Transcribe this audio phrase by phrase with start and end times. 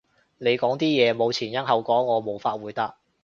[0.39, 2.95] 你講啲嘢冇前因後果，我無法回答